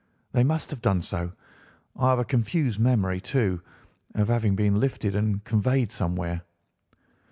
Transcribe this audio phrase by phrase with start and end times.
[0.31, 1.31] "They must have done so.
[1.95, 3.61] I have a confused memory, too,
[4.15, 6.41] of having been lifted and conveyed somewhere."